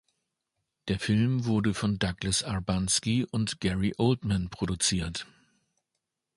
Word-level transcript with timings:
Der 0.87 0.99
Film 0.99 1.45
wurde 1.45 1.75
von 1.75 1.99
Douglas 1.99 2.41
Urbanski 2.41 3.23
und 3.25 3.59
Gary 3.61 3.93
Oldman 3.99 4.49
produziert. 4.49 5.27